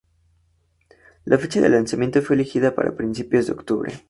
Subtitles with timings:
[1.25, 3.93] La fecha de lanzamiento fue fijada para principios de octubre.